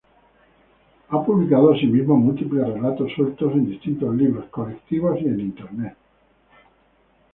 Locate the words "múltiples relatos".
2.17-3.13